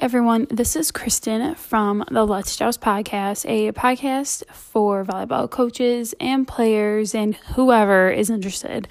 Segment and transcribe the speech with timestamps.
[0.00, 0.46] everyone.
[0.48, 7.14] This is Kristen from the Let's Joust podcast, a podcast for volleyball coaches and players
[7.14, 8.88] and whoever is interested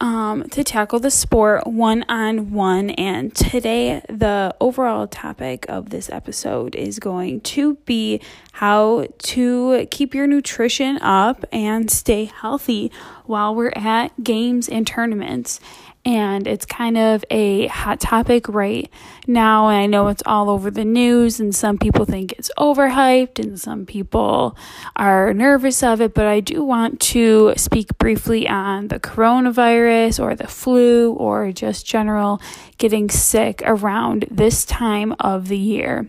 [0.00, 2.90] um, to tackle the sport one on one.
[2.90, 10.14] And today, the overall topic of this episode is going to be how to keep
[10.14, 12.90] your nutrition up and stay healthy
[13.26, 15.60] while we're at games and tournaments
[16.06, 18.88] and it's kind of a hot topic right
[19.26, 19.68] now.
[19.68, 23.60] And I know it's all over the news, and some people think it's overhyped, and
[23.60, 24.56] some people
[24.94, 26.14] are nervous of it.
[26.14, 31.84] But I do want to speak briefly on the coronavirus or the flu or just
[31.84, 32.40] general
[32.78, 36.06] getting sick around this time of the year.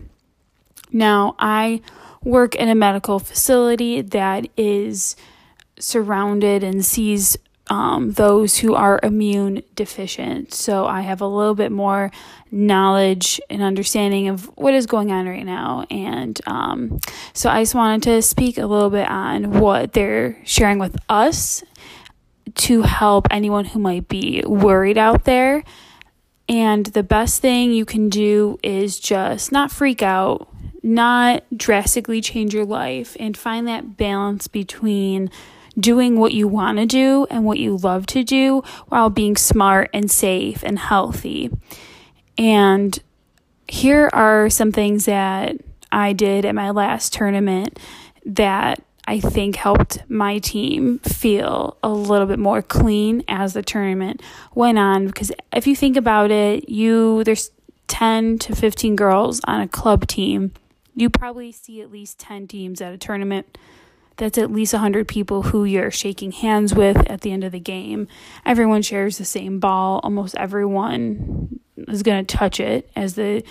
[0.92, 1.82] Now, I
[2.22, 5.16] work in a medical facility that is
[5.80, 7.36] surrounded and sees
[7.68, 10.54] um, those who are immune deficient.
[10.54, 12.10] So I have a little bit more
[12.50, 15.84] knowledge and understanding of what is going on right now.
[15.90, 17.00] And um,
[17.32, 21.62] so I just wanted to speak a little bit on what they're sharing with us
[22.54, 25.62] to help anyone who might be worried out there.
[26.48, 30.48] And the best thing you can do is just not freak out,
[30.82, 35.30] not drastically change your life, and find that balance between
[35.78, 39.90] doing what you want to do and what you love to do while being smart
[39.92, 41.50] and safe and healthy.
[42.36, 42.98] And
[43.66, 45.56] here are some things that
[45.92, 47.78] I did at my last tournament
[48.24, 54.22] that I think helped my team feel a little bit more clean as the tournament
[54.54, 57.50] went on because if you think about it, you there's
[57.86, 60.52] 10 to 15 girls on a club team.
[60.94, 63.56] You probably see at least 10 teams at a tournament
[64.18, 67.60] that's at least 100 people who you're shaking hands with at the end of the
[67.60, 68.08] game.
[68.44, 70.00] Everyone shares the same ball.
[70.02, 73.42] Almost everyone is going to touch it as the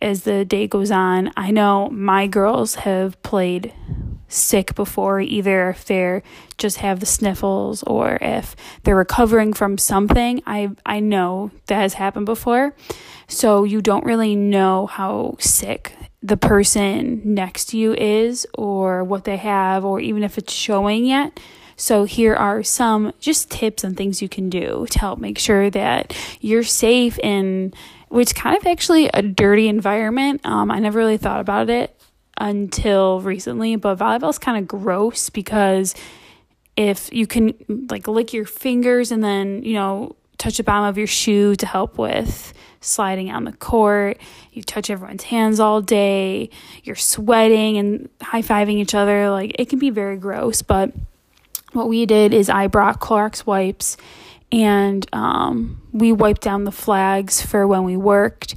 [0.00, 1.32] as the day goes on.
[1.36, 3.72] I know my girls have played
[4.28, 6.22] sick before either if they're
[6.58, 10.42] just have the sniffles or if they're recovering from something.
[10.46, 12.74] I I know that has happened before.
[13.28, 19.24] So you don't really know how sick the person next to you is or what
[19.24, 21.38] they have or even if it's showing yet.
[21.76, 25.68] So here are some just tips and things you can do to help make sure
[25.70, 27.74] that you're safe in
[28.08, 30.40] which kind of actually a dirty environment.
[30.44, 31.94] Um, I never really thought about it
[32.38, 35.94] until recently, but volleyball is kind of gross because
[36.76, 37.54] if you can
[37.90, 41.66] like lick your fingers and then, you know, touch the bottom of your shoe to
[41.66, 42.52] help with
[42.86, 44.18] sliding on the court.
[44.52, 46.50] You touch everyone's hands all day.
[46.84, 49.30] You're sweating and high fiving each other.
[49.30, 50.62] Like it can be very gross.
[50.62, 50.92] But
[51.72, 53.96] what we did is I brought Clorox wipes
[54.52, 58.54] and um, we wiped down the flags for when we worked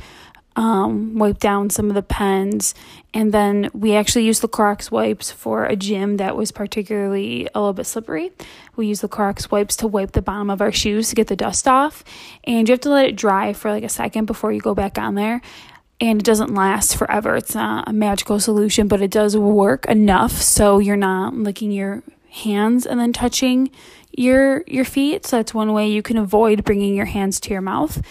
[0.59, 2.75] um, wipe down some of the pens.
[3.13, 7.59] And then we actually used the Clorox wipes for a gym that was particularly a
[7.59, 8.31] little bit slippery.
[8.75, 11.35] We used the Clorox wipes to wipe the bottom of our shoes to get the
[11.35, 12.03] dust off.
[12.43, 14.99] And you have to let it dry for like a second before you go back
[14.99, 15.41] on there.
[15.99, 17.35] And it doesn't last forever.
[17.35, 22.03] It's not a magical solution, but it does work enough so you're not licking your
[22.29, 23.71] hands and then touching
[24.15, 25.25] your your feet.
[25.25, 28.01] So that's one way you can avoid bringing your hands to your mouth.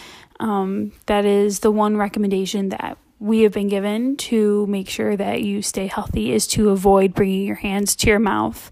[0.41, 5.43] Um, that is the one recommendation that we have been given to make sure that
[5.43, 8.71] you stay healthy is to avoid bringing your hands to your mouth,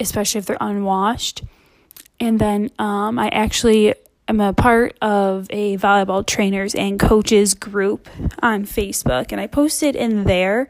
[0.00, 1.42] especially if they're unwashed.
[2.18, 3.94] And then um, I actually
[4.28, 8.08] am a part of a volleyball trainers and coaches group
[8.42, 10.68] on Facebook, and I posted in there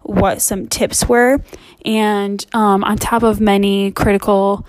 [0.00, 1.40] what some tips were.
[1.84, 4.66] And um, on top of many critical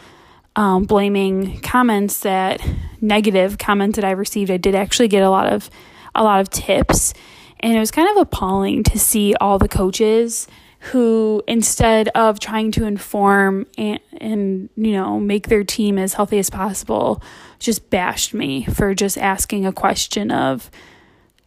[0.56, 2.62] um, blaming comments that
[3.02, 5.70] negative comments that I received, I did actually get a lot of
[6.16, 7.14] a lot of tips,
[7.59, 10.47] and it was kind of appalling to see all the coaches
[10.92, 16.40] who instead of trying to inform and, and you know make their team as healthy
[16.40, 17.22] as possible
[17.59, 20.72] just bashed me for just asking a question of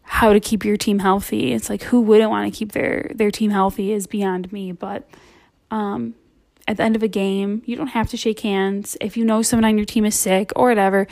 [0.02, 3.31] how to keep your team healthy it's like who wouldn't want to keep their their
[3.31, 5.08] team healthy is beyond me but
[5.70, 6.14] um
[6.69, 8.96] at the end of a game, you don't have to shake hands.
[9.00, 11.06] If you know someone on your team is sick or whatever,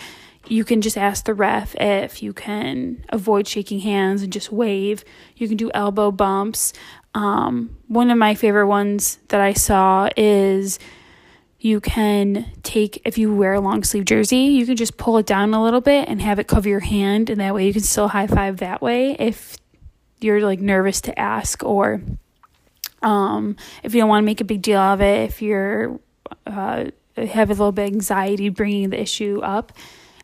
[0.46, 5.04] you can just ask the ref if you can avoid shaking hands and just wave.
[5.36, 6.72] You can do elbow bumps.
[7.14, 10.78] Um, one of my favorite ones that I saw is
[11.58, 15.26] you can take, if you wear a long sleeve jersey, you can just pull it
[15.26, 17.82] down a little bit and have it cover your hand, and that way you can
[17.82, 19.58] still high five that way if
[20.20, 22.00] you're like nervous to ask or
[23.02, 25.98] um, if you don't want to make a big deal of it, if you're
[26.46, 29.72] uh, have a little bit of anxiety bringing the issue up,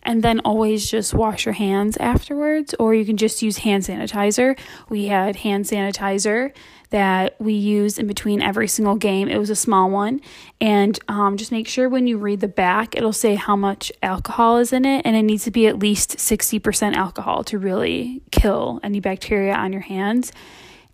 [0.06, 4.58] and then always just wash your hands afterwards, or you can just use hand sanitizer.
[4.88, 6.54] We had hand sanitizer
[6.90, 9.28] that we used in between every single game.
[9.28, 10.20] It was a small one,
[10.60, 14.58] and um, just make sure when you read the back, it'll say how much alcohol
[14.58, 18.80] is in it, and it needs to be at least 60% alcohol to really kill
[18.84, 20.32] any bacteria on your hands.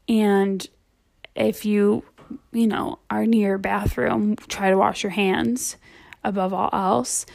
[0.08, 0.66] And
[1.34, 2.04] if you,
[2.50, 5.76] you know, are near a bathroom, try to wash your hands
[6.24, 7.26] above all else.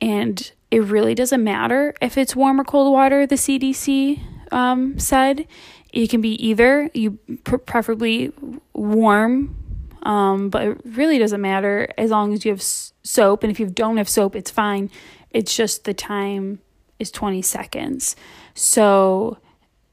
[0.00, 4.20] And it really doesn't matter if it's warm or cold water, the CDC
[4.52, 5.46] um, said.
[5.92, 8.32] It can be either, you preferably
[8.74, 9.56] warm,
[10.02, 13.42] um, but it really doesn't matter as long as you have soap.
[13.42, 14.90] And if you don't have soap, it's fine.
[15.30, 16.60] It's just the time
[16.98, 18.16] is 20 seconds.
[18.54, 19.38] So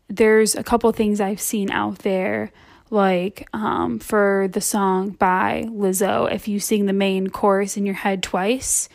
[0.07, 2.51] there's a couple things I've seen out there
[2.89, 7.95] like um, for the song by Lizzo, if you sing the main chorus in your
[7.95, 8.87] head twice,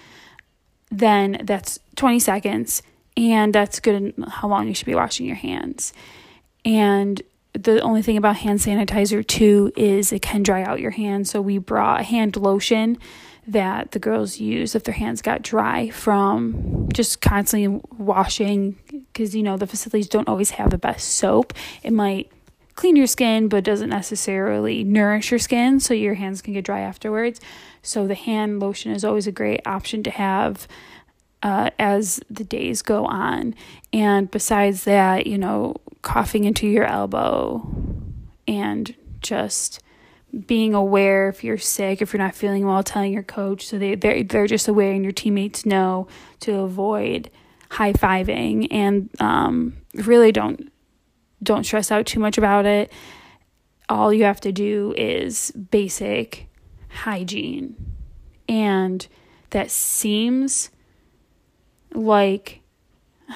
[0.90, 2.82] then that's 20 seconds,
[3.16, 5.92] and that's good how long you should be washing your hands.
[6.64, 7.20] And
[7.52, 11.30] the only thing about hand sanitizer too is it can dry out your hands.
[11.30, 12.98] So we brought a hand lotion
[13.46, 19.42] that the girls use if their hands got dry from just constantly washing because you
[19.42, 21.54] know the facilities don't always have the best soap.
[21.82, 22.30] It might
[22.78, 26.78] clean your skin but doesn't necessarily nourish your skin so your hands can get dry
[26.78, 27.40] afterwards.
[27.82, 30.68] So the hand lotion is always a great option to have
[31.42, 33.56] uh, as the days go on.
[33.92, 37.66] And besides that, you know, coughing into your elbow
[38.46, 39.80] and just
[40.46, 43.96] being aware if you're sick, if you're not feeling well, telling your coach so they
[43.96, 46.06] they're, they're just aware and your teammates know
[46.40, 47.28] to avoid
[47.70, 50.70] high fiving and um, really don't
[51.42, 52.92] don't stress out too much about it.
[53.88, 56.48] All you have to do is basic
[56.88, 57.76] hygiene.
[58.48, 59.06] And
[59.50, 60.70] that seems
[61.92, 62.60] like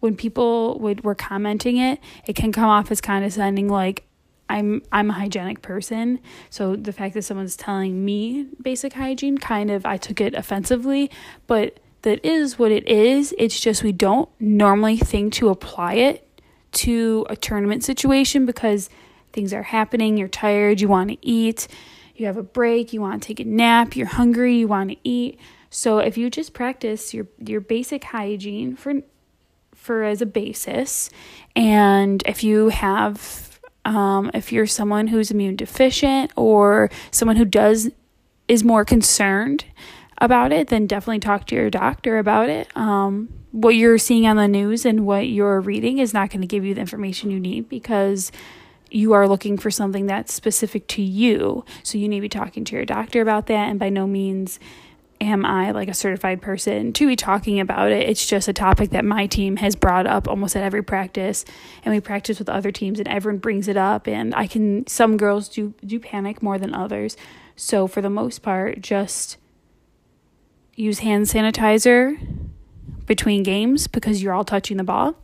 [0.00, 4.04] when people would were commenting it, it can come off as condescending like
[4.48, 6.20] I'm I'm a hygienic person.
[6.50, 11.10] So the fact that someone's telling me basic hygiene kind of I took it offensively,
[11.46, 13.34] but that is what it is.
[13.38, 16.23] It's just we don't normally think to apply it
[16.74, 18.90] to a tournament situation because
[19.32, 21.68] things are happening, you're tired, you want to eat,
[22.14, 24.96] you have a break, you want to take a nap, you're hungry, you want to
[25.02, 25.38] eat.
[25.70, 29.02] So if you just practice your your basic hygiene for
[29.74, 31.10] for as a basis
[31.56, 37.90] and if you have um, if you're someone who's immune deficient or someone who does
[38.48, 39.64] is more concerned
[40.18, 42.74] about it, then definitely talk to your doctor about it.
[42.76, 46.46] Um, what you're seeing on the news and what you're reading is not going to
[46.46, 48.32] give you the information you need because
[48.90, 51.64] you are looking for something that's specific to you.
[51.84, 53.68] So you need to be talking to your doctor about that.
[53.68, 54.58] And by no means
[55.20, 58.08] am I like a certified person to be talking about it.
[58.08, 61.44] It's just a topic that my team has brought up almost at every practice.
[61.84, 64.08] And we practice with other teams and everyone brings it up.
[64.08, 67.16] And I can, some girls do, do panic more than others.
[67.54, 69.36] So for the most part, just
[70.74, 72.18] use hand sanitizer
[73.06, 75.16] between games because you're all touching the ball.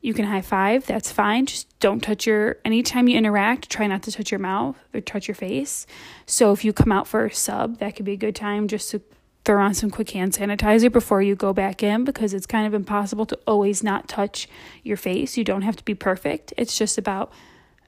[0.00, 1.46] You can high five, that's fine.
[1.46, 5.26] Just don't touch your, anytime you interact, try not to touch your mouth or touch
[5.26, 5.86] your face.
[6.26, 8.90] So if you come out for a sub, that could be a good time just
[8.92, 9.02] to
[9.44, 12.74] throw on some quick hand sanitizer before you go back in because it's kind of
[12.74, 14.48] impossible to always not touch
[14.82, 15.36] your face.
[15.36, 16.52] You don't have to be perfect.
[16.56, 17.32] It's just about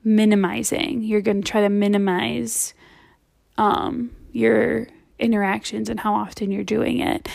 [0.04, 1.02] minimizing.
[1.02, 2.74] You're going to try to minimize
[3.58, 4.86] um, your
[5.18, 7.28] interactions and how often you're doing it.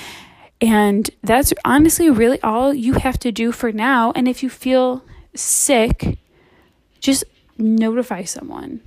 [0.64, 4.14] And that's honestly really all you have to do for now.
[4.16, 5.04] And if you feel
[5.36, 6.18] sick,
[7.02, 7.26] just
[7.58, 8.80] notify someone.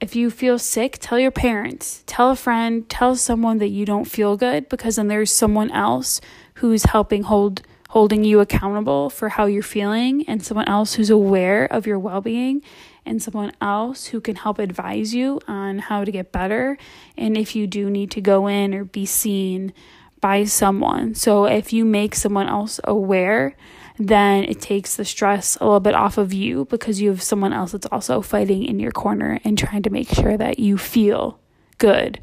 [0.00, 4.06] If you feel sick, tell your parents, tell a friend, tell someone that you don't
[4.06, 6.20] feel good because then there's someone else
[6.54, 11.64] who's helping hold holding you accountable for how you're feeling and someone else who's aware
[11.66, 12.60] of your well-being
[13.06, 16.76] and someone else who can help advise you on how to get better
[17.16, 19.72] and if you do need to go in or be seen
[20.20, 21.14] by someone.
[21.14, 23.56] So if you make someone else aware,
[23.98, 27.52] then it takes the stress a little bit off of you because you have someone
[27.52, 31.40] else that's also fighting in your corner and trying to make sure that you feel
[31.78, 32.20] good.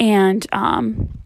[0.00, 1.18] And um,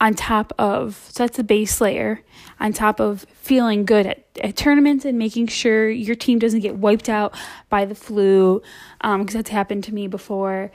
[0.00, 2.20] on top of, so that's the base layer,
[2.58, 6.76] on top of feeling good at, at tournaments and making sure your team doesn't get
[6.76, 7.34] wiped out
[7.68, 8.60] by the flu,
[9.00, 10.72] because um, that's happened to me before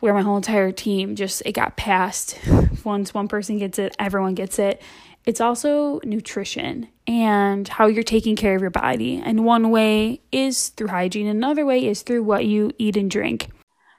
[0.00, 2.38] where my whole entire team just it got passed.
[2.84, 4.82] Once one person gets it everyone gets it.
[5.24, 9.20] It's also nutrition and how you're taking care of your body.
[9.24, 11.26] And one way is through hygiene.
[11.26, 13.50] Another way is through what you eat and drink.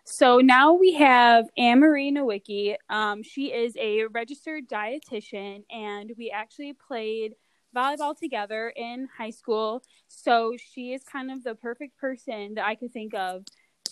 [0.05, 2.75] So now we have Anne-Marie Nowicki.
[2.89, 7.33] Um, she is a registered dietitian, and we actually played
[7.75, 9.83] volleyball together in high school.
[10.07, 13.43] So she is kind of the perfect person that I could think of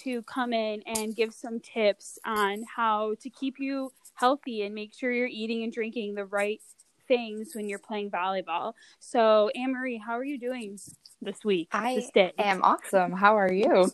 [0.06, 4.94] to come in and give some tips on how to keep you healthy and make
[4.94, 6.62] sure you're eating and drinking the right
[7.08, 8.74] things when you're playing volleyball.
[9.00, 10.80] So, Anne Marie, how are you doing
[11.22, 11.70] this week?
[11.72, 13.14] I this am awesome.
[13.14, 13.92] How are you?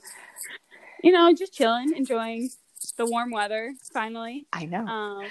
[1.01, 2.49] You know, just chilling, enjoying
[2.97, 3.73] the warm weather.
[3.93, 4.85] Finally, I know.
[4.85, 5.25] Um,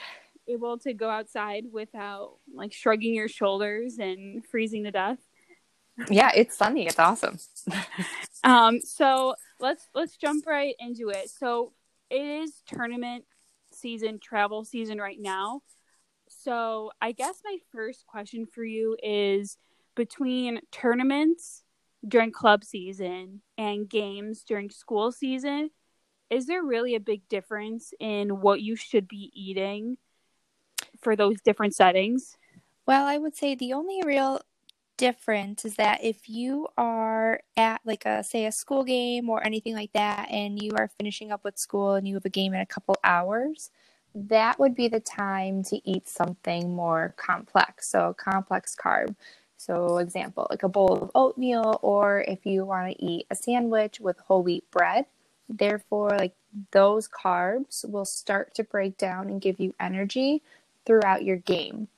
[0.48, 5.18] able to go outside without like shrugging your shoulders and freezing to death.
[6.08, 6.86] Yeah, it's sunny.
[6.86, 7.38] It's awesome.
[8.44, 11.30] um, so let's let's jump right into it.
[11.30, 11.72] So
[12.10, 13.24] it is tournament
[13.72, 15.62] season, travel season right now.
[16.28, 19.58] So I guess my first question for you is
[19.94, 21.62] between tournaments
[22.06, 25.70] during club season and games during school season,
[26.30, 29.98] is there really a big difference in what you should be eating
[31.00, 32.36] for those different settings?
[32.86, 34.40] Well, I would say the only real
[35.00, 39.74] difference is that if you are at like a say a school game or anything
[39.74, 42.60] like that and you are finishing up with school and you have a game in
[42.60, 43.70] a couple hours
[44.14, 47.88] that would be the time to eat something more complex.
[47.88, 49.14] So complex carb.
[49.56, 54.00] So example like a bowl of oatmeal or if you want to eat a sandwich
[54.00, 55.06] with whole wheat bread.
[55.48, 56.34] Therefore like
[56.72, 60.42] those carbs will start to break down and give you energy
[60.84, 61.88] throughout your game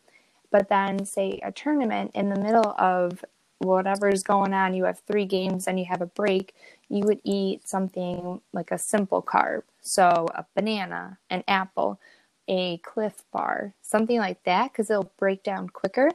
[0.52, 3.24] but then, say, a tournament in the middle of
[3.58, 6.54] whatever's going on, you have three games and you have a break,
[6.88, 9.62] you would eat something like a simple carb.
[9.80, 11.98] So, a banana, an apple,
[12.46, 16.10] a Clif bar, something like that, because it'll break down quicker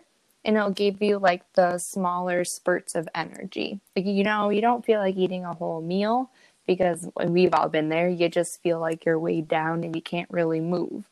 [0.46, 3.80] and it'll give you like the smaller spurts of energy.
[3.96, 6.30] Like, you know, you don't feel like eating a whole meal
[6.68, 8.10] because we've all been there.
[8.10, 11.10] You just feel like you're weighed down and you can't really move.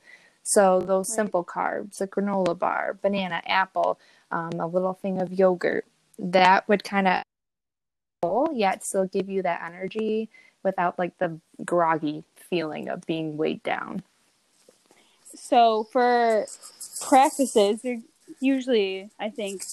[0.47, 1.15] So those right.
[1.15, 3.99] simple carbs, a granola bar, banana, apple,
[4.29, 5.85] um, a little thing of yogurt,
[6.19, 7.23] that would kind of
[8.53, 10.29] yet still give you that energy
[10.63, 14.03] without like the groggy feeling of being weighed down.
[15.33, 16.45] So for
[17.01, 18.01] practices, they're
[18.39, 19.63] usually I think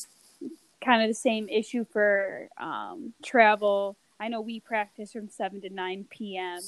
[0.82, 3.96] kind of the same issue for um, travel.
[4.18, 6.60] I know we practice from seven to nine p.m.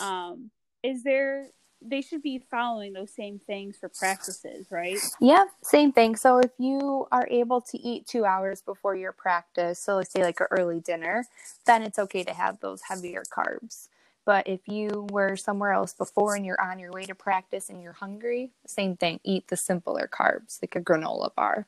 [0.00, 0.50] Um,
[0.82, 1.48] is there
[1.86, 4.98] they should be following those same things for practices, right?
[5.20, 6.16] Yeah, same thing.
[6.16, 10.22] So if you are able to eat two hours before your practice, so let's say
[10.22, 11.26] like an early dinner,
[11.66, 13.88] then it's okay to have those heavier carbs.
[14.24, 17.82] But if you were somewhere else before and you're on your way to practice and
[17.82, 19.18] you're hungry, same thing.
[19.24, 21.66] Eat the simpler carbs, like a granola bar.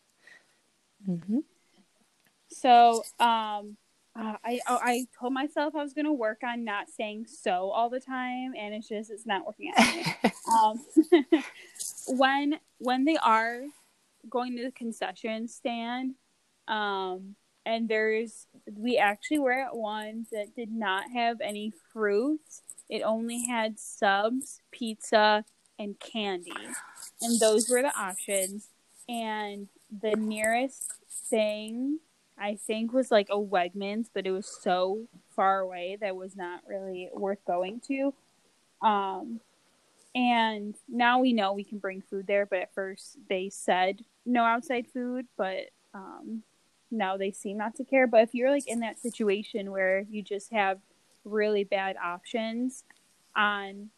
[1.09, 1.41] Mm-hmm.
[2.49, 3.77] So, um,
[4.17, 7.71] uh, I oh, I told myself I was going to work on not saying so
[7.71, 10.33] all the time, and it's just it's not working out.
[10.53, 10.81] um,
[12.09, 13.63] when when they are
[14.31, 16.15] going to the concession stand,
[16.69, 17.35] um,
[17.67, 22.63] and there's we actually were at one that did not have any fruits.
[22.89, 25.45] It only had subs, pizza,
[25.77, 26.53] and candy,
[27.21, 28.69] and those were the options.
[29.09, 30.93] And the nearest
[31.29, 31.99] thing
[32.39, 36.63] I think was like a Wegmans, but it was so far away that was not
[36.67, 38.13] really worth going to.
[38.83, 39.41] Um,
[40.15, 44.45] and now we know we can bring food there, but at first they said no
[44.45, 46.43] outside food, but um,
[46.91, 48.07] now they seem not to care.
[48.07, 50.79] But if you're like in that situation where you just have
[51.25, 52.85] really bad options
[53.35, 53.91] on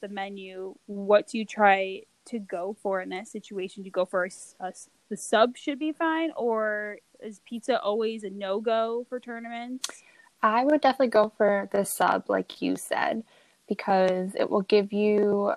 [0.00, 3.82] the menu, what do you try to go for in that situation?
[3.82, 4.30] Do you go for a,
[4.60, 4.72] a,
[5.08, 9.88] the sub should be fine, or is pizza always a no go for tournaments?
[10.42, 13.24] I would definitely go for the sub, like you said,
[13.68, 15.54] because it will give you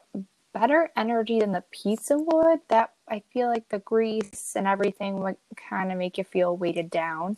[0.53, 2.59] better energy than the pizza would.
[2.69, 5.37] That I feel like the grease and everything would
[5.69, 7.37] kind of make you feel weighted down.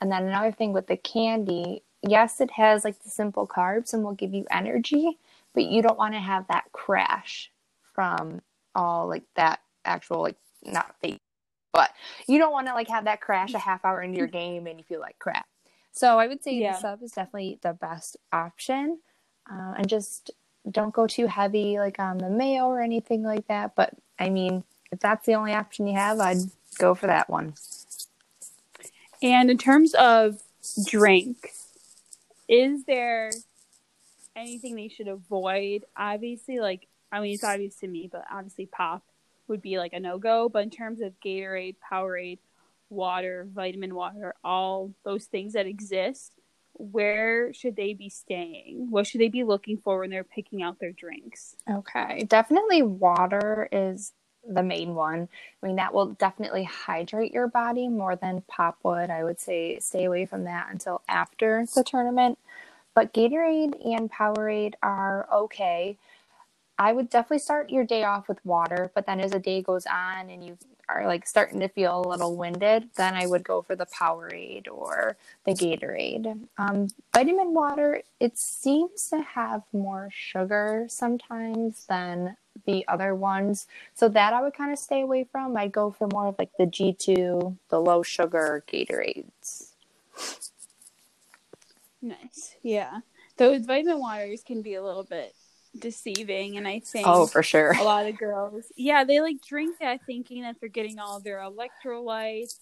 [0.00, 4.02] And then another thing with the candy, yes, it has like the simple carbs and
[4.02, 5.18] will give you energy,
[5.54, 7.50] but you don't want to have that crash
[7.94, 8.40] from
[8.74, 11.20] all like that actual like not fake
[11.72, 11.90] but
[12.26, 14.78] you don't want to like have that crash a half hour into your game and
[14.78, 15.46] you feel like crap.
[15.92, 16.72] So I would say yeah.
[16.72, 18.98] the sub is definitely the best option,
[19.50, 20.30] uh, and just
[20.70, 23.74] don't go too heavy like on the mayo or anything like that.
[23.74, 26.38] But I mean, if that's the only option you have, I'd
[26.78, 27.54] go for that one.
[29.22, 30.40] And in terms of
[30.86, 31.66] drinks,
[32.48, 33.30] is there
[34.36, 35.84] anything they should avoid?
[35.96, 39.02] Obviously, like I mean, it's obvious to me, but obviously, pop
[39.48, 40.48] would be like a no go.
[40.48, 42.38] But in terms of Gatorade, Powerade,
[42.90, 46.34] water, vitamin water, all those things that exist,
[46.74, 48.90] where should they be staying?
[48.90, 51.56] What should they be looking for when they're picking out their drinks?
[51.68, 54.12] Okay, definitely water is
[54.48, 55.28] the main one.
[55.62, 59.10] I mean, that will definitely hydrate your body more than pop would.
[59.10, 62.38] I would say stay away from that until after the tournament.
[62.94, 65.98] But Gatorade and Powerade are okay.
[66.78, 69.84] I would definitely start your day off with water, but then as the day goes
[69.86, 70.56] on and you
[70.88, 74.68] are like starting to feel a little winded, then I would go for the Powerade
[74.70, 76.46] or the Gatorade.
[76.56, 83.66] Um, vitamin water, it seems to have more sugar sometimes than the other ones.
[83.94, 85.56] So that I would kind of stay away from.
[85.56, 89.72] I'd go for more of like the G2, the low sugar Gatorades.
[92.00, 92.54] Nice.
[92.62, 93.00] Yeah.
[93.36, 95.34] Those vitamin waters can be a little bit
[95.78, 97.72] deceiving and I think Oh, for sure.
[97.78, 101.38] a lot of girls yeah, they like drink that thinking that they're getting all their
[101.38, 102.56] electrolytes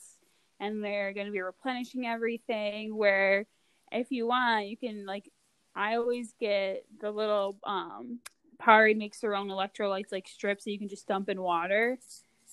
[0.61, 3.47] and they're going to be replenishing everything where
[3.93, 5.31] if you want, you can like
[5.75, 8.19] I always get the little um
[8.61, 11.99] Powerade makes their own electrolytes like strips that you can just dump in water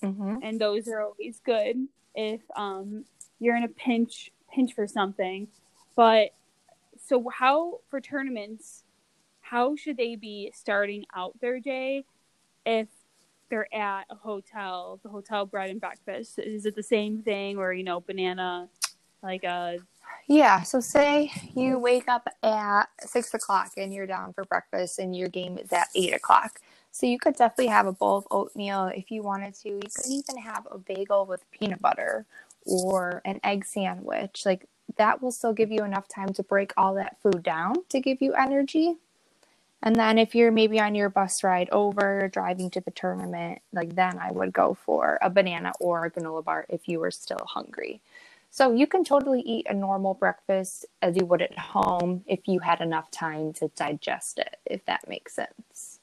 [0.01, 3.05] hmm and those are always good if um
[3.39, 5.47] you're in a pinch pinch for something.
[5.95, 6.29] But
[7.05, 8.82] so how for tournaments,
[9.53, 12.03] how should they be starting out their day
[12.65, 12.87] if
[13.51, 16.39] they're at a hotel, the hotel bread and breakfast?
[16.39, 18.67] Is it the same thing or you know banana
[19.21, 19.77] like a
[20.25, 20.63] Yeah.
[20.63, 25.29] So say you wake up at six o'clock and you're down for breakfast and your
[25.29, 26.59] game is at eight o'clock.
[26.91, 29.69] So you could definitely have a bowl of oatmeal if you wanted to.
[29.69, 32.25] You could even have a bagel with peanut butter
[32.65, 34.47] or an egg sandwich.
[34.47, 34.65] Like
[34.97, 38.19] that will still give you enough time to break all that food down to give
[38.19, 38.97] you energy.
[39.85, 43.95] And then if you're maybe on your bus ride over, driving to the tournament, like
[43.95, 47.45] then I would go for a banana or a granola bar if you were still
[47.45, 48.01] hungry.
[48.49, 52.59] So you can totally eat a normal breakfast as you would at home if you
[52.59, 55.99] had enough time to digest it, if that makes sense.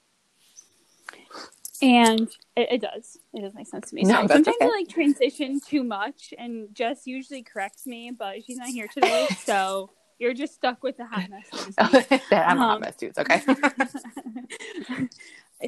[1.80, 3.16] And it, it does.
[3.32, 4.02] It does make sense to me.
[4.02, 4.66] No, that's Sometimes okay.
[4.66, 9.28] I like transition too much, and Jess usually corrects me, but she's not here today,
[9.38, 11.48] so you're just stuck with the hot mess.
[11.76, 13.06] that I'm a hot Um, mess too.
[13.06, 13.40] It's okay.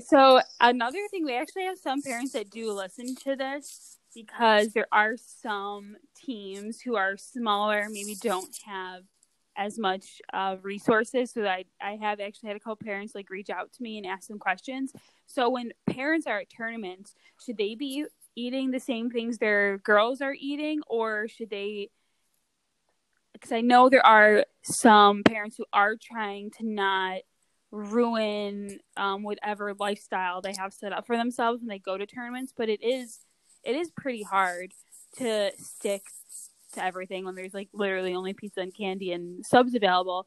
[0.07, 4.87] so another thing, we actually have some parents that do listen to this because there
[4.93, 9.03] are some teams who are smaller, maybe don't have
[9.57, 11.31] as much uh, resources.
[11.33, 14.07] So I I have actually had a couple parents like reach out to me and
[14.07, 14.93] ask some questions.
[15.27, 20.21] So when parents are at tournaments, should they be eating the same things their girls
[20.23, 21.91] are eating, or should they?
[23.33, 27.23] Because I know there are some parents who are trying to not
[27.71, 32.53] ruin um, whatever lifestyle they have set up for themselves when they go to tournaments.
[32.57, 33.21] But it is
[33.65, 34.73] it is pretty hard
[35.19, 36.03] to stick
[36.75, 40.27] to everything when there's like literally only pizza and candy and subs available.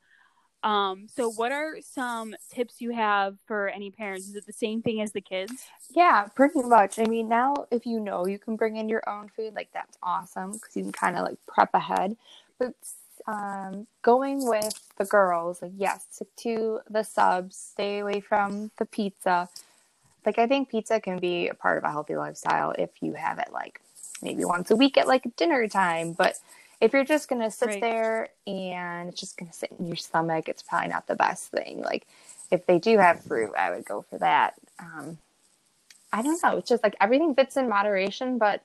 [0.64, 4.28] Um, so what are some tips you have for any parents?
[4.28, 5.54] Is it the same thing as the kids?
[5.92, 6.98] yeah, pretty much.
[6.98, 9.98] I mean, now if you know you can bring in your own food, like that's
[10.02, 12.18] awesome because you can kind of like prep ahead.
[12.60, 12.74] But
[13.28, 18.86] um, going with the girls, like yes, stick to the subs, stay away from the
[18.86, 19.50] pizza.
[20.26, 23.40] Like I think pizza can be a part of a healthy lifestyle if you have
[23.40, 23.82] it like
[24.22, 26.14] maybe once a week at like dinner time.
[26.14, 26.38] But
[26.82, 27.82] if you're just gonna sit Right.
[27.82, 31.82] there and it's just gonna sit in your stomach, it's probably not the best thing.
[31.82, 32.08] Like
[32.52, 34.56] if they do have fruit, I would go for that.
[34.80, 35.18] Um,
[36.12, 36.58] I don't know.
[36.58, 38.62] It's just like everything fits in moderation, but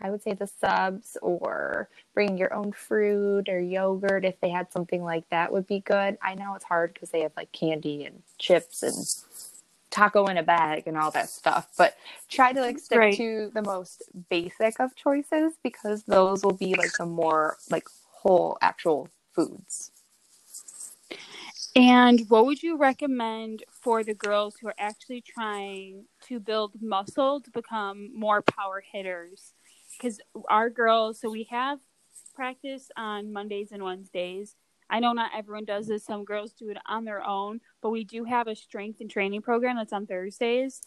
[0.00, 4.72] I would say the subs or bringing your own fruit or yogurt if they had
[4.72, 6.18] something like that would be good.
[6.22, 8.94] I know it's hard because they have like candy and chips and
[9.90, 11.96] taco in a bag and all that stuff, but
[12.28, 13.16] try to like stick Right.
[13.16, 18.58] to the most basic of choices because those will be like the more like whole
[18.60, 19.92] actual foods.
[21.76, 27.40] And what would you recommend for the girls who are actually trying to build muscle
[27.42, 29.52] to become more power hitters?
[29.96, 31.78] Because our girls, so we have
[32.34, 34.54] practice on Mondays and Wednesdays.
[34.88, 36.04] I know not everyone does this.
[36.04, 39.42] Some girls do it on their own, but we do have a strength and training
[39.42, 40.80] program that's on Thursdays.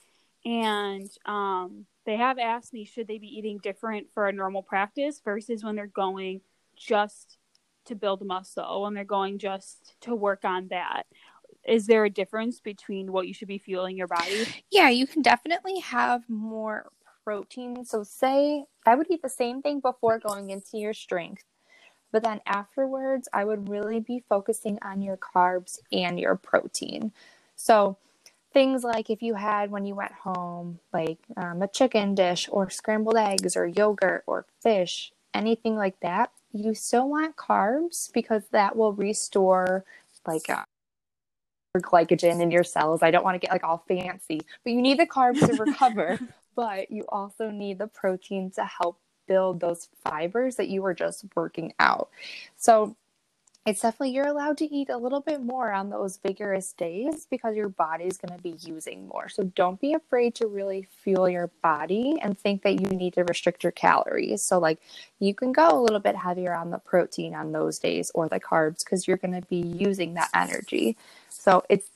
[0.45, 5.21] And um, they have asked me, should they be eating different for a normal practice
[5.23, 6.41] versus when they're going
[6.77, 7.37] just
[7.85, 11.03] to build muscle, when they're going just to work on that?
[11.67, 14.47] Is there a difference between what you should be fueling your body?
[14.71, 16.89] Yeah, you can definitely have more
[17.23, 17.85] protein.
[17.85, 21.43] So, say I would eat the same thing before going into your strength,
[22.11, 27.11] but then afterwards, I would really be focusing on your carbs and your protein.
[27.55, 27.97] So,
[28.53, 32.69] things like if you had when you went home, like um, a chicken dish or
[32.69, 38.75] scrambled eggs or yogurt or fish, anything like that, you still want carbs because that
[38.75, 39.85] will restore
[40.25, 40.63] like uh,
[41.77, 43.03] glycogen in your cells.
[43.03, 46.19] I don't want to get like all fancy, but you need the carbs to recover,
[46.59, 51.23] but you also need the protein to help build those fibers that you were just
[51.33, 52.09] working out.
[52.57, 52.97] So
[53.65, 57.55] it's definitely you're allowed to eat a little bit more on those vigorous days because
[57.55, 59.29] your body's going to be using more.
[59.29, 63.23] So don't be afraid to really fuel your body and think that you need to
[63.23, 64.41] restrict your calories.
[64.41, 64.81] So like
[65.19, 68.41] you can go a little bit heavier on the protein on those days or the
[68.41, 70.97] carbs because you're going to be using that energy.
[71.29, 71.87] So it's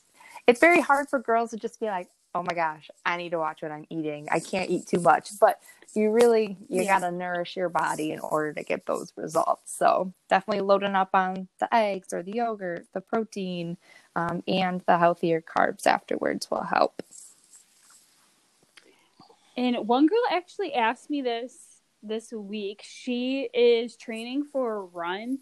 [0.47, 3.39] it's very hard for girls to just be like, "Oh my gosh, I need to
[3.39, 4.27] watch what I'm eating.
[4.31, 5.59] I can't eat too much." But
[5.95, 6.99] you really you yeah.
[6.99, 9.75] got to nourish your body in order to get those results.
[9.77, 13.77] So definitely loading up on the eggs or the yogurt, the protein,
[14.15, 17.03] um, and the healthier carbs afterwards will help.
[19.55, 22.81] And one girl actually asked me this this week.
[22.83, 25.39] She is training for a run,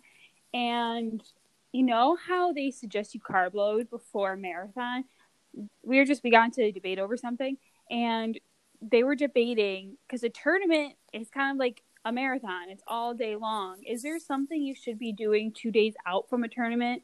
[0.54, 1.24] and
[1.72, 5.06] you know how they suggest you carb load before a marathon?
[5.84, 7.58] We were just we got into a debate over something,
[7.90, 8.40] and
[8.82, 12.70] they were debating because a tournament is kind of like a marathon.
[12.70, 13.84] It's all day long.
[13.84, 17.04] Is there something you should be doing two days out from a tournament,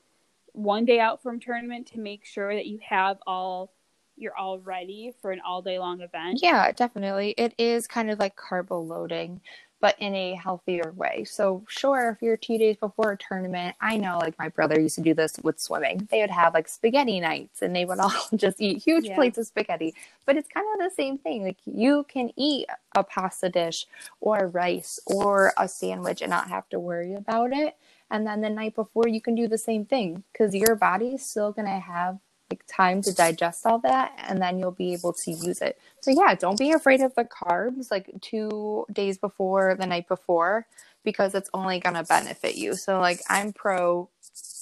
[0.53, 3.73] one day out from tournament to make sure that you have all
[4.19, 6.39] you're all ready for an all day long event?
[6.41, 7.35] Yeah, definitely.
[7.37, 9.41] It is kind of like carbo loading
[9.79, 11.23] but in a healthier way.
[11.23, 14.95] So, sure, if you're two days before a tournament, I know like my brother used
[14.95, 16.07] to do this with swimming.
[16.09, 19.15] They would have like spaghetti nights and they would all just eat huge yeah.
[19.15, 19.93] plates of spaghetti.
[20.25, 21.43] But it's kind of the same thing.
[21.43, 23.85] Like, you can eat a pasta dish
[24.19, 27.75] or rice or a sandwich and not have to worry about it.
[28.09, 31.51] And then the night before, you can do the same thing because your body's still
[31.51, 35.31] going to have like time to digest all that and then you'll be able to
[35.31, 35.79] use it.
[36.01, 40.65] So yeah, don't be afraid of the carbs like 2 days before the night before
[41.03, 42.75] because it's only going to benefit you.
[42.75, 44.09] So like I'm pro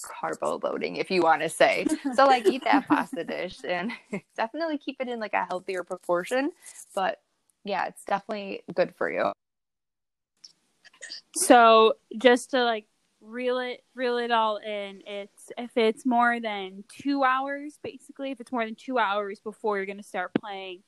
[0.04, 1.86] carbo loading if you want to say.
[2.14, 3.92] So like eat that pasta dish and
[4.38, 6.52] definitely keep it in like a healthier proportion,
[6.94, 7.20] but
[7.64, 9.32] yeah, it's definitely good for you.
[11.36, 12.86] So just to like
[13.22, 18.40] reel it reel it all in it's if it's more than two hours basically if
[18.40, 20.82] it's more than two hours before you're going to start playing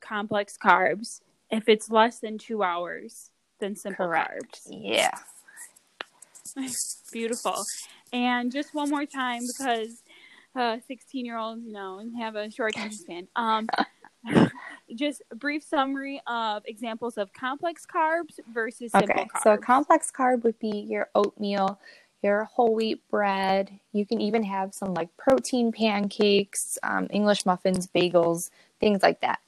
[0.00, 4.60] complex carbs if it's less than two hours then simple Correct.
[4.64, 5.18] carbs yeah
[7.12, 7.64] beautiful
[8.12, 10.02] and just one more time because
[10.56, 13.68] uh 16 year olds you know have a short attention span um
[14.94, 19.42] just a brief summary of examples of complex carbs versus simple okay, carbs.
[19.42, 21.80] So a complex carb would be your oatmeal,
[22.22, 23.78] your whole wheat bread.
[23.92, 29.40] You can even have some like protein pancakes, um, English muffins, bagels, things like that.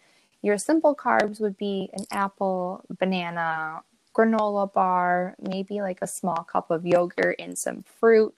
[0.42, 3.82] Your simple carbs would be an apple, banana,
[4.14, 8.34] granola bar, maybe like a small cup of yogurt and some fruit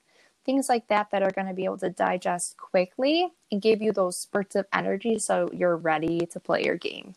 [0.47, 3.93] things like that that are going to be able to digest quickly and give you
[3.93, 7.15] those spurts of energy so you're ready to play your game.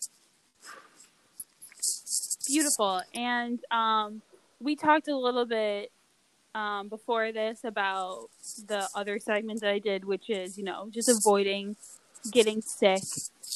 [2.47, 3.01] Beautiful.
[3.13, 4.23] And um,
[4.59, 5.91] we talked a little bit
[6.55, 8.29] um, before this about
[8.67, 11.75] the other segment that I did, which is, you know, just avoiding
[12.31, 13.01] getting sick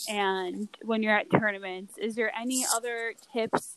[0.09, 1.97] and when you're at tournaments.
[1.97, 3.75] Is there any other tips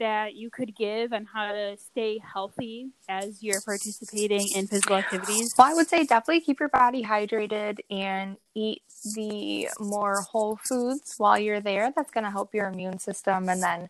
[0.00, 5.54] that you could give on how to stay healthy as you're participating in physical activities?
[5.56, 8.82] Well, I would say definitely keep your body hydrated and eat
[9.14, 11.92] the more whole foods while you're there.
[11.94, 13.48] That's going to help your immune system.
[13.48, 13.88] And then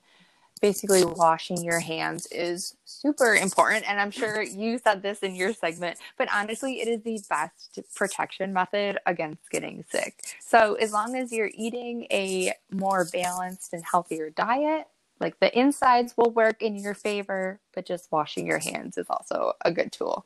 [0.65, 3.87] basically, washing your hands is super important.
[3.87, 7.81] And I'm sure you said this in your segment, but honestly, it is the best
[7.95, 10.25] protection method against getting sick.
[10.41, 14.87] So, as long as you're eating a more balanced and healthier diet,
[15.21, 19.53] like the insides will work in your favor, but just washing your hands is also
[19.67, 20.25] a good tool.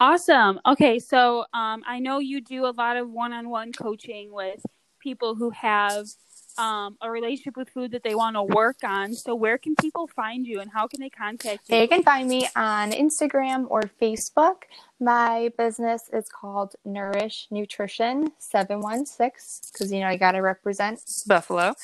[0.00, 0.58] Awesome.
[0.64, 4.64] Okay, so um, I know you do a lot of one-on-one coaching with
[5.00, 6.06] people who have
[6.58, 9.14] um, a relationship with food that they want to work on.
[9.14, 11.76] So, where can people find you and how can they contact you?
[11.76, 14.62] They can find me on Instagram or Facebook.
[14.98, 21.74] My business is called Nourish Nutrition 716 because, you know, I got to represent Buffalo.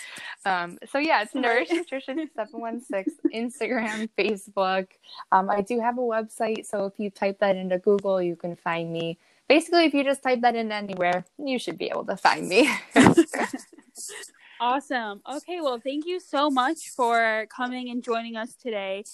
[0.44, 4.88] Um, so, yeah, it's Nourish Nutrition 716, Instagram, Facebook.
[5.30, 6.66] Um, I do have a website.
[6.66, 9.18] So, if you type that into Google, you can find me.
[9.48, 12.70] Basically, if you just type that in anywhere, you should be able to find me.
[14.62, 15.22] Awesome.
[15.28, 19.04] Okay, well, thank you so much for coming and joining us today.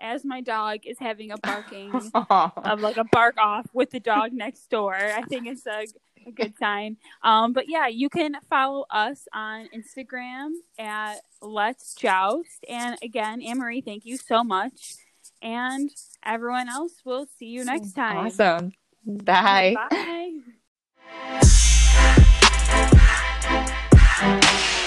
[0.00, 4.32] As my dog is having a barking of like a bark off with the dog
[4.32, 4.94] next door.
[4.94, 5.86] I think it's a
[6.28, 6.96] a good sign.
[7.22, 12.64] Um, but yeah, you can follow us on Instagram at Let's Joust.
[12.68, 14.94] And again, Anne Marie, thank you so much.
[15.42, 15.90] And
[16.24, 18.26] everyone else, we'll see you next time.
[18.26, 18.72] Awesome.
[19.06, 19.74] Bye.
[19.90, 20.38] Bye.